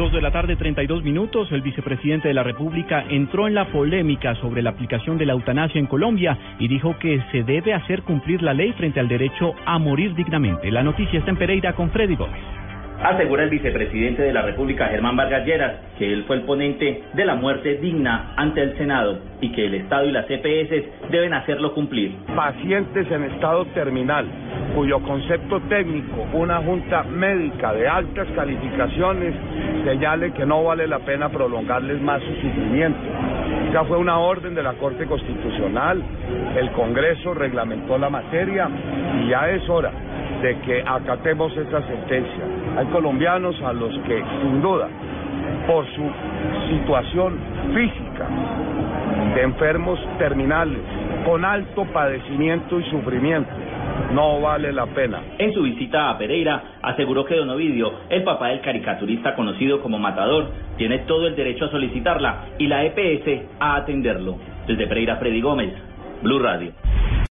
[0.00, 1.52] Dos de la tarde, 32 minutos.
[1.52, 5.78] El vicepresidente de la República entró en la polémica sobre la aplicación de la eutanasia
[5.78, 9.78] en Colombia y dijo que se debe hacer cumplir la ley frente al derecho a
[9.78, 10.70] morir dignamente.
[10.70, 12.40] La noticia está en Pereira con Freddy Gómez.
[13.02, 17.24] Asegura el vicepresidente de la República, Germán Vargas Lleras, que él fue el ponente de
[17.24, 21.74] la muerte digna ante el Senado y que el Estado y las EPS deben hacerlo
[21.74, 22.14] cumplir.
[22.34, 24.26] Pacientes en estado terminal,
[24.74, 29.34] cuyo concepto técnico, una junta médica de altas calificaciones,
[29.84, 33.00] señale que no vale la pena prolongarles más su sufrimiento.
[33.72, 36.02] Ya fue una orden de la Corte Constitucional,
[36.56, 38.68] el Congreso reglamentó la materia
[39.20, 39.92] y ya es hora
[40.42, 42.44] de que acatemos esta sentencia.
[42.78, 44.88] Hay colombianos a los que, sin duda,
[45.66, 46.02] por su
[46.68, 47.38] situación
[47.74, 48.26] física,
[49.34, 50.80] de enfermos terminales,
[51.24, 53.50] con alto padecimiento y sufrimiento,
[54.12, 55.22] no vale la pena.
[55.38, 59.98] En su visita a Pereira, aseguró que Don Ovidio, el papá del caricaturista conocido como
[59.98, 64.36] Matador, tiene todo el derecho a solicitarla y la EPS a atenderlo.
[64.66, 65.72] Desde Pereira, Freddy Gómez,
[66.22, 66.72] Blue Radio.